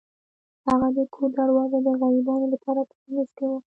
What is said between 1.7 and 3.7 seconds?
د غریبانو لپاره پرانیستې وه.